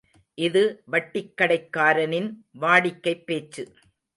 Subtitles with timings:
[0.37, 0.61] இது
[0.91, 2.29] வட்டிக்கடைக்காரனின்
[2.59, 3.65] வாடிக்கைப் பேச்சு.